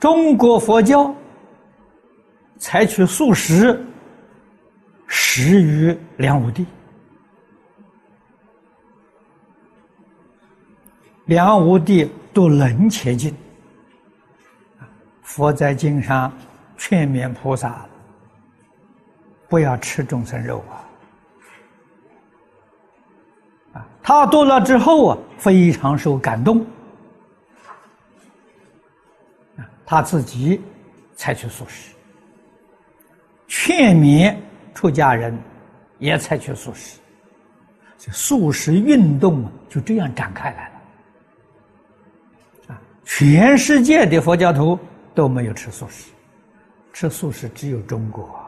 [0.00, 1.14] 中国佛教
[2.56, 3.78] 采取素食，
[5.06, 6.64] 始于梁武帝。
[11.26, 13.36] 梁武帝读楞伽经，
[15.22, 16.32] 佛在经上
[16.78, 17.86] 劝勉菩萨，
[19.50, 20.74] 不要吃众生肉啊！
[23.74, 26.66] 啊，他读了之后啊，非常受感动，
[29.56, 30.62] 啊，他自己
[31.16, 31.90] 采取素食，
[33.48, 34.36] 劝勉
[34.72, 35.36] 出家人
[35.98, 37.00] 也采取素食，
[37.98, 40.74] 这素食运动就这样展开来了。
[42.68, 44.78] 啊全世界的佛教徒
[45.12, 46.12] 都没有吃素食，
[46.92, 48.39] 吃素食只有中国。